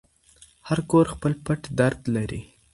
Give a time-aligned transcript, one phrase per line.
[0.67, 2.41] هر کور خپل پټ درد لري.